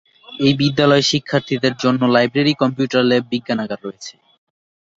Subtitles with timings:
[0.39, 4.13] এই বিদ্যালয়ে শিক্ষার্থীদের জন্য লাইব্রেরী, কম্পিউটার ল্যাব, বিজ্ঞানাগার রয়েছে।